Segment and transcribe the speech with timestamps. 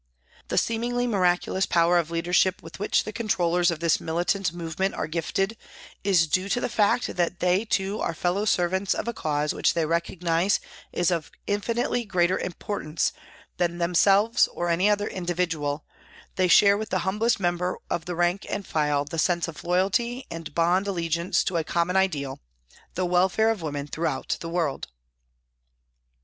[0.47, 4.95] The seemingly miraculous power of leader ship with which the controllers of this militant movement
[4.95, 5.55] are gifted
[6.03, 9.75] is due to the fact that they too are fellow servants of a cause which
[9.75, 10.59] they recognise
[10.91, 13.11] is of infinitely greater importance
[13.57, 15.85] than themselves or any other individual,
[16.35, 20.15] they share with the humblest member of the rank and file the sense of loyalty
[20.15, 22.39] MY CONVERSION 27 and bond allegiance to a common ideal
[22.95, 24.87] the welfare of women throughout the world.